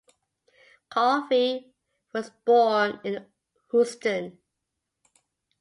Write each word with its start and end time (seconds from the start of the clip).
Calfee 0.89 1.73
was 2.11 2.31
born 2.43 2.99
in 3.03 3.23
Houston. 3.69 4.39